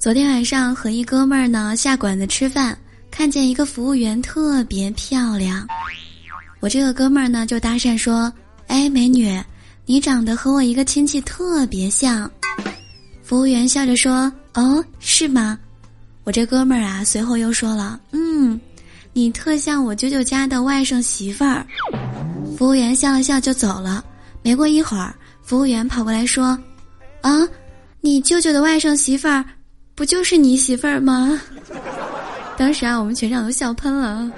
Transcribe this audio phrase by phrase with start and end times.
[0.00, 2.74] 昨天晚上和一哥们儿呢下馆子吃饭，
[3.10, 5.68] 看见一个服务员特别漂亮，
[6.60, 8.32] 我这个哥们儿呢就搭讪说
[8.68, 9.38] ：“哎，美女，
[9.84, 12.30] 你长得和我一个亲戚特别像。”
[13.22, 15.58] 服务员笑着说：“哦，是吗？”
[16.24, 18.58] 我这哥们儿啊随后又说了：“嗯，
[19.12, 21.66] 你特像我舅舅家的外甥媳妇儿。”
[22.56, 24.02] 服务员笑了笑就走了。
[24.40, 26.58] 没过一会儿，服务员跑过来说
[27.20, 27.46] ：“啊，
[28.00, 29.44] 你舅舅的外甥媳妇儿。”
[30.00, 31.38] 不就是你媳妇儿吗？
[32.56, 34.32] 当时啊，我们全场都笑喷了。